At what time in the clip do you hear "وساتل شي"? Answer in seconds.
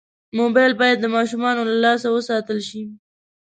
2.11-2.83